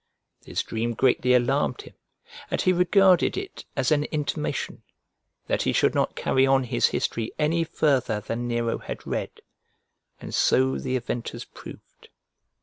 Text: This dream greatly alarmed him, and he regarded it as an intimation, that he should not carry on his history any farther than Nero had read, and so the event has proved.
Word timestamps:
This 0.47 0.63
dream 0.63 0.95
greatly 0.95 1.35
alarmed 1.35 1.83
him, 1.83 1.93
and 2.49 2.59
he 2.59 2.73
regarded 2.73 3.37
it 3.37 3.65
as 3.75 3.91
an 3.91 4.05
intimation, 4.05 4.81
that 5.45 5.61
he 5.61 5.73
should 5.73 5.93
not 5.93 6.15
carry 6.15 6.43
on 6.43 6.63
his 6.63 6.87
history 6.87 7.31
any 7.37 7.63
farther 7.63 8.19
than 8.19 8.47
Nero 8.47 8.79
had 8.79 9.05
read, 9.05 9.41
and 10.19 10.33
so 10.33 10.79
the 10.79 10.95
event 10.95 11.29
has 11.29 11.45
proved. 11.45 12.09